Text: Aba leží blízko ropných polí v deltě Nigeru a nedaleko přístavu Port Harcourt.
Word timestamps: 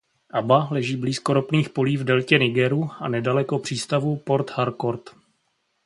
Aba 0.33 0.67
leží 0.71 0.97
blízko 0.97 1.33
ropných 1.33 1.69
polí 1.69 1.97
v 1.97 2.03
deltě 2.03 2.39
Nigeru 2.39 2.89
a 2.99 3.09
nedaleko 3.09 3.59
přístavu 3.59 4.15
Port 4.17 4.49
Harcourt. 4.49 5.09